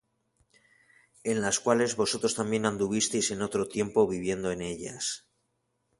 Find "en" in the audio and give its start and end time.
1.23-1.41, 3.29-3.43, 4.51-4.61